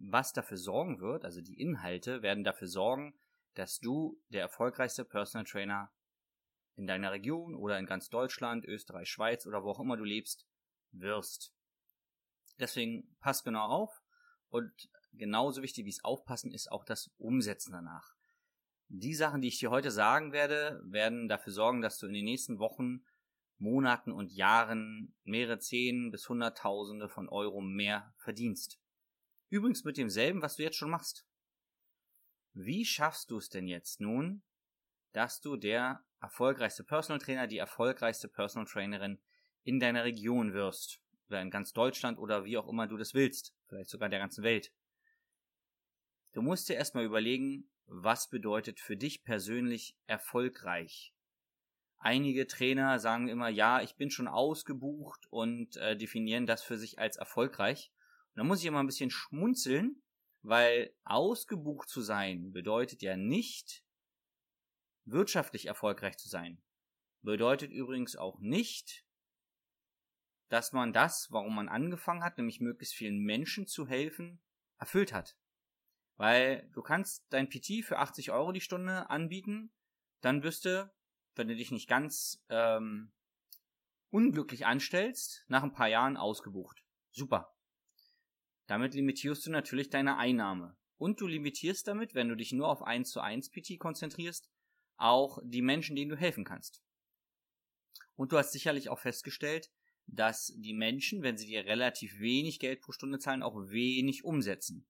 [0.00, 3.14] was dafür sorgen wird, also die Inhalte werden dafür sorgen,
[3.54, 5.92] dass du der erfolgreichste Personal Trainer
[6.76, 10.46] in deiner Region oder in ganz Deutschland, Österreich, Schweiz oder wo auch immer du lebst,
[10.92, 11.54] wirst.
[12.58, 14.02] Deswegen pass genau auf
[14.48, 14.72] und
[15.12, 18.14] genauso wichtig wie es aufpassen ist auch das Umsetzen danach.
[18.88, 22.24] Die Sachen, die ich dir heute sagen werde, werden dafür sorgen, dass du in den
[22.24, 23.04] nächsten Wochen,
[23.58, 28.80] Monaten und Jahren mehrere Zehn bis Hunderttausende von Euro mehr verdienst.
[29.50, 31.26] Übrigens mit demselben, was du jetzt schon machst.
[32.54, 34.42] Wie schaffst du es denn jetzt nun,
[35.12, 39.20] dass du der erfolgreichste Personal Trainer, die erfolgreichste Personal Trainerin
[39.64, 41.00] in deiner Region wirst.
[41.28, 43.54] Oder in ganz Deutschland oder wie auch immer du das willst.
[43.68, 44.72] Vielleicht sogar der ganzen Welt.
[46.32, 51.12] Du musst dir erstmal überlegen, was bedeutet für dich persönlich erfolgreich.
[51.98, 56.98] Einige Trainer sagen immer, ja, ich bin schon ausgebucht und äh, definieren das für sich
[56.98, 57.92] als erfolgreich.
[58.34, 60.02] Und da muss ich immer ein bisschen schmunzeln,
[60.42, 63.84] weil ausgebucht zu sein bedeutet ja nicht
[65.04, 66.62] wirtschaftlich erfolgreich zu sein.
[67.22, 69.04] Bedeutet übrigens auch nicht,
[70.48, 74.40] dass man das, warum man angefangen hat, nämlich möglichst vielen Menschen zu helfen,
[74.78, 75.36] erfüllt hat.
[76.16, 79.72] Weil du kannst dein PT für 80 Euro die Stunde anbieten,
[80.20, 80.92] dann wirst du,
[81.34, 83.12] wenn du dich nicht ganz ähm,
[84.10, 86.84] unglücklich anstellst, nach ein paar Jahren ausgebucht.
[87.10, 87.54] Super.
[88.70, 90.76] Damit limitierst du natürlich deine Einnahme.
[90.96, 94.48] Und du limitierst damit, wenn du dich nur auf 1 zu 1 PT konzentrierst,
[94.96, 96.80] auch die Menschen, denen du helfen kannst.
[98.14, 99.72] Und du hast sicherlich auch festgestellt,
[100.06, 104.86] dass die Menschen, wenn sie dir relativ wenig Geld pro Stunde zahlen, auch wenig umsetzen.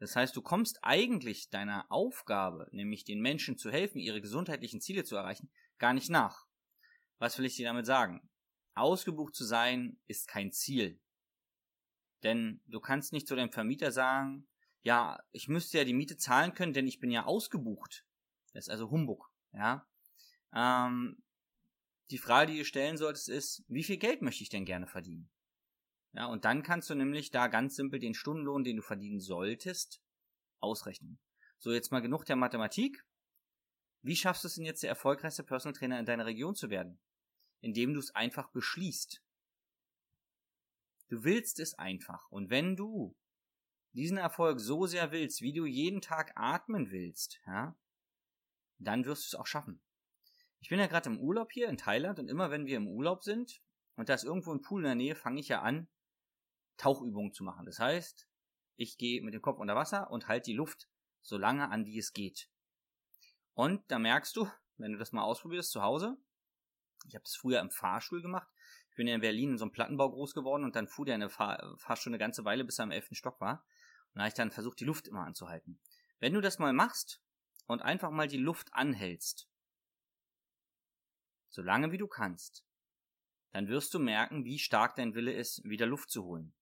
[0.00, 5.04] Das heißt, du kommst eigentlich deiner Aufgabe, nämlich den Menschen zu helfen, ihre gesundheitlichen Ziele
[5.04, 6.48] zu erreichen, gar nicht nach.
[7.20, 8.28] Was will ich dir damit sagen?
[8.74, 10.98] Ausgebucht zu sein ist kein Ziel.
[12.22, 14.46] Denn du kannst nicht zu deinem Vermieter sagen,
[14.82, 18.04] ja, ich müsste ja die Miete zahlen können, denn ich bin ja ausgebucht.
[18.52, 19.86] Das ist also Humbug, ja.
[20.54, 21.22] Ähm,
[22.10, 25.30] die Frage, die du stellen solltest, ist, wie viel Geld möchte ich denn gerne verdienen?
[26.12, 30.02] Ja, und dann kannst du nämlich da ganz simpel den Stundenlohn, den du verdienen solltest,
[30.58, 31.20] ausrechnen.
[31.58, 33.04] So, jetzt mal genug der Mathematik.
[34.02, 36.98] Wie schaffst du es denn jetzt, der erfolgreichste Personal Trainer in deiner Region zu werden?
[37.60, 39.22] Indem du es einfach beschließt.
[41.10, 42.30] Du willst es einfach.
[42.30, 43.16] Und wenn du
[43.92, 47.76] diesen Erfolg so sehr willst, wie du jeden Tag atmen willst, ja,
[48.78, 49.82] dann wirst du es auch schaffen.
[50.60, 53.24] Ich bin ja gerade im Urlaub hier in Thailand und immer wenn wir im Urlaub
[53.24, 53.60] sind
[53.96, 55.88] und da ist irgendwo ein Pool in der Nähe, fange ich ja an,
[56.76, 57.66] Tauchübungen zu machen.
[57.66, 58.28] Das heißt,
[58.76, 60.88] ich gehe mit dem Kopf unter Wasser und halte die Luft
[61.22, 62.48] so lange an, wie es geht.
[63.54, 66.16] Und da merkst du, wenn du das mal ausprobierst zu Hause,
[67.08, 68.48] ich habe das früher im Fahrstuhl gemacht.
[68.90, 71.14] Ich bin ja in Berlin in so einem Plattenbau groß geworden und dann fuhr der
[71.14, 73.64] in der Fahr Fahrstuhl eine ganze Weile, bis er im elften Stock war.
[74.12, 75.80] Und da habe ich dann versucht, die Luft immer anzuhalten.
[76.18, 77.22] Wenn du das mal machst
[77.66, 79.48] und einfach mal die Luft anhältst,
[81.48, 82.64] so lange wie du kannst,
[83.52, 86.52] dann wirst du merken, wie stark dein Wille ist, wieder Luft zu holen.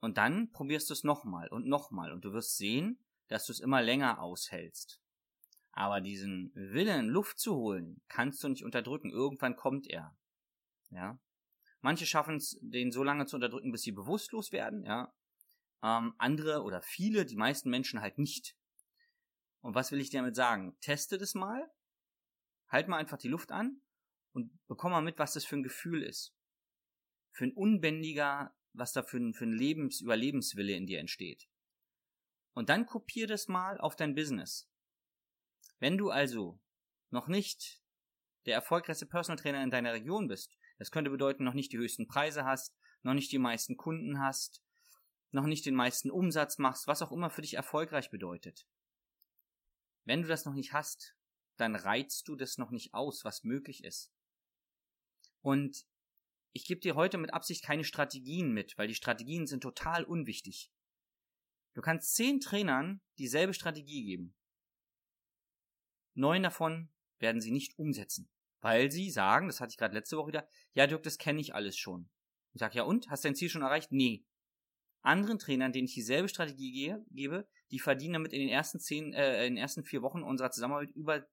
[0.00, 2.98] Und dann probierst du es nochmal und nochmal und du wirst sehen,
[3.28, 5.00] dass du es immer länger aushältst.
[5.72, 9.10] Aber diesen Willen, Luft zu holen, kannst du nicht unterdrücken.
[9.10, 10.16] Irgendwann kommt er.
[10.90, 11.18] Ja.
[11.80, 15.14] Manche schaffen es, den so lange zu unterdrücken, bis sie bewusstlos werden, ja.
[15.82, 18.54] Ähm, andere oder viele, die meisten Menschen halt nicht.
[19.62, 20.76] Und was will ich damit sagen?
[20.80, 21.70] Teste das mal,
[22.68, 23.80] halt mal einfach die Luft an
[24.32, 26.34] und bekomm mal mit, was das für ein Gefühl ist.
[27.32, 31.48] Für ein unbändiger, was da für ein, für ein Lebens, Überlebenswille in dir entsteht.
[32.52, 34.68] Und dann kopier das mal auf dein Business.
[35.78, 36.60] Wenn du also
[37.10, 37.80] noch nicht
[38.46, 42.06] der erfolgreichste Personal Trainer in deiner Region bist, das könnte bedeuten, noch nicht die höchsten
[42.06, 44.62] Preise hast, noch nicht die meisten Kunden hast,
[45.30, 48.66] noch nicht den meisten Umsatz machst, was auch immer für dich erfolgreich bedeutet.
[50.06, 51.14] Wenn du das noch nicht hast,
[51.58, 54.10] dann reizt du das noch nicht aus, was möglich ist.
[55.42, 55.86] Und
[56.52, 60.72] ich gebe dir heute mit Absicht keine Strategien mit, weil die Strategien sind total unwichtig.
[61.74, 64.34] Du kannst zehn Trainern dieselbe Strategie geben.
[66.14, 66.88] Neun davon
[67.18, 70.86] werden sie nicht umsetzen, weil sie sagen, das hatte ich gerade letzte Woche wieder, ja
[70.86, 72.10] Dirk, das kenne ich alles schon.
[72.52, 73.08] Ich sage, ja und?
[73.10, 73.92] Hast dein Ziel schon erreicht?
[73.92, 74.24] Nee.
[75.02, 79.14] Anderen Trainern, denen ich dieselbe Strategie gehe, gebe, die verdienen damit in den ersten zehn,
[79.14, 81.26] äh, in den ersten vier Wochen unserer Zusammenarbeit über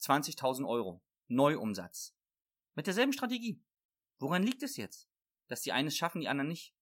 [0.00, 1.02] 20.000 Euro.
[1.28, 2.14] Neuumsatz.
[2.74, 3.62] Mit derselben Strategie.
[4.18, 5.08] Woran liegt es jetzt?
[5.46, 6.74] Dass die einen es schaffen, die anderen nicht.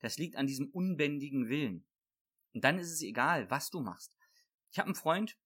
[0.00, 1.86] Das liegt an diesem unbändigen Willen.
[2.52, 4.16] Und dann ist es egal, was du machst.
[4.70, 5.38] Ich habe einen Freund,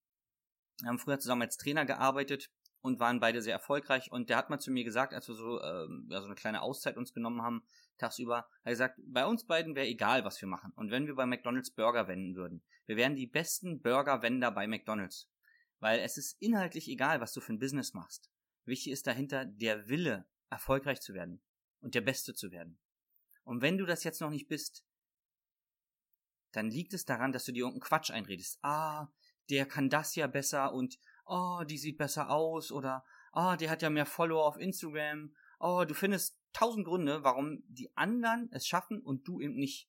[0.80, 2.50] wir haben früher zusammen als Trainer gearbeitet
[2.82, 4.10] und waren beide sehr erfolgreich.
[4.10, 6.62] Und der hat mal zu mir gesagt, als wir so, ähm, ja, so eine kleine
[6.62, 7.62] Auszeit uns genommen haben,
[7.96, 10.72] tagsüber, hat er gesagt, bei uns beiden wäre egal, was wir machen.
[10.74, 15.30] Und wenn wir bei McDonalds Burger wenden würden, wir wären die besten Burgerwender bei McDonalds.
[15.78, 18.30] Weil es ist inhaltlich egal, was du für ein Business machst.
[18.64, 21.40] Wichtig ist dahinter der Wille, erfolgreich zu werden
[21.80, 22.78] und der Beste zu werden.
[23.44, 24.84] Und wenn du das jetzt noch nicht bist,
[26.52, 28.58] dann liegt es daran, dass du dir irgendeinen Quatsch einredest.
[28.62, 29.08] Ah,
[29.50, 30.98] der kann das ja besser und
[31.32, 35.34] oh, die sieht besser aus oder oh, der hat ja mehr Follower auf Instagram.
[35.58, 39.88] Oh, du findest tausend Gründe, warum die anderen es schaffen und du eben nicht.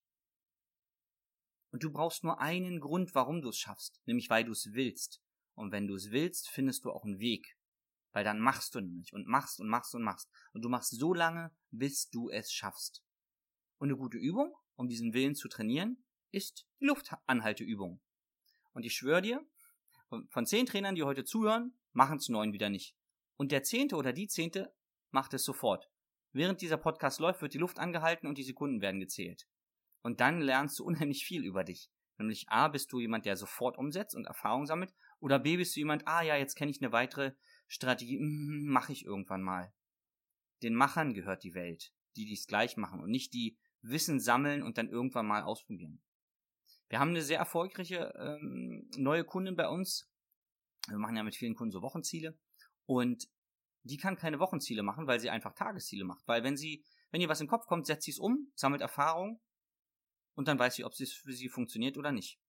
[1.72, 5.22] Und du brauchst nur einen Grund, warum du es schaffst, nämlich weil du es willst.
[5.56, 7.58] Und wenn du es willst, findest du auch einen Weg.
[8.14, 10.30] Weil dann machst du nämlich und machst und machst und machst.
[10.54, 13.04] Und du machst so lange, bis du es schaffst.
[13.80, 18.00] Und eine gute Übung, um diesen Willen zu trainieren, ist die Luftanhalteübung.
[18.74, 19.46] Und ich schwöre dir,
[20.30, 22.96] von zehn Trainern, die heute zuhören, machen es neun wieder nicht.
[23.38, 24.74] Und der zehnte oder die zehnte
[25.12, 25.90] macht es sofort.
[26.32, 29.48] Während dieser Podcast läuft, wird die Luft angehalten und die Sekunden werden gezählt.
[30.02, 31.90] Und dann lernst du unheimlich viel über dich.
[32.18, 34.94] Nämlich A, bist du jemand, der sofort umsetzt und Erfahrung sammelt.
[35.20, 37.34] Oder B, bist du jemand, ah ja, jetzt kenne ich eine weitere
[37.68, 39.74] Strategie, mm, mache ich irgendwann mal.
[40.62, 44.78] Den Machern gehört die Welt, die dies gleich machen und nicht die Wissen sammeln und
[44.78, 46.02] dann irgendwann mal ausprobieren.
[46.94, 50.08] Wir haben eine sehr erfolgreiche ähm, neue Kundin bei uns.
[50.88, 52.38] Wir machen ja mit vielen Kunden so Wochenziele.
[52.86, 53.28] Und
[53.82, 56.22] die kann keine Wochenziele machen, weil sie einfach Tagesziele macht.
[56.28, 59.42] Weil wenn sie, wenn ihr was im Kopf kommt, setzt sie es um, sammelt Erfahrung
[60.36, 62.40] und dann weiß sie, ob es für sie funktioniert oder nicht.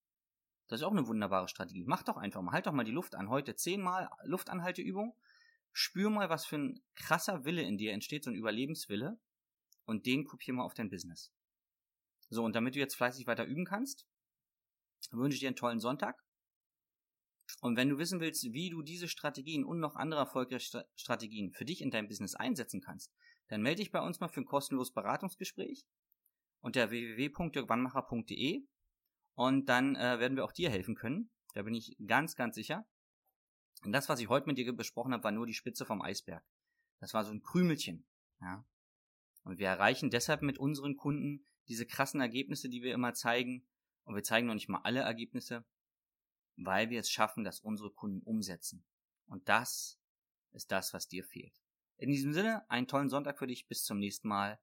[0.68, 1.84] Das ist auch eine wunderbare Strategie.
[1.86, 3.30] Mach doch einfach mal, halt doch mal die Luft an.
[3.30, 5.16] Heute zehnmal Luftanhalteübung.
[5.72, 9.18] Spür mal, was für ein krasser Wille in dir entsteht, so ein Überlebenswille.
[9.86, 11.32] Und den kopier mal auf dein Business.
[12.28, 14.06] So, und damit du jetzt fleißig weiter üben kannst,
[15.12, 16.22] wünsche dir einen tollen Sonntag.
[17.60, 21.64] Und wenn du wissen willst, wie du diese Strategien und noch andere erfolgreiche Strategien für
[21.64, 23.12] dich in deinem Business einsetzen kannst,
[23.48, 25.84] dann melde dich bei uns mal für ein kostenloses Beratungsgespräch
[26.60, 28.66] unter www.dirkwannmacher.de
[29.34, 31.30] und dann äh, werden wir auch dir helfen können.
[31.54, 32.86] Da bin ich ganz, ganz sicher.
[33.84, 36.44] Und das, was ich heute mit dir besprochen habe, war nur die Spitze vom Eisberg.
[37.00, 38.06] Das war so ein Krümelchen.
[38.40, 38.64] Ja.
[39.44, 43.66] Und wir erreichen deshalb mit unseren Kunden diese krassen Ergebnisse, die wir immer zeigen,
[44.04, 45.64] und wir zeigen noch nicht mal alle Ergebnisse,
[46.56, 48.84] weil wir es schaffen, dass unsere Kunden umsetzen.
[49.26, 49.98] Und das
[50.52, 51.60] ist das, was dir fehlt.
[51.96, 53.66] In diesem Sinne, einen tollen Sonntag für dich.
[53.66, 54.60] Bis zum nächsten Mal.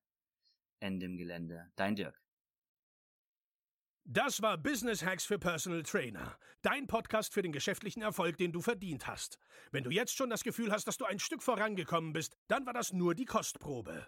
[0.79, 1.71] Ende im Gelände.
[1.75, 2.21] Dein Dirk.
[4.03, 6.38] Das war Business Hacks für Personal Trainer.
[6.63, 9.39] Dein Podcast für den geschäftlichen Erfolg, den du verdient hast.
[9.71, 12.74] Wenn du jetzt schon das Gefühl hast, dass du ein Stück vorangekommen bist, dann war
[12.74, 14.07] das nur die Kostprobe.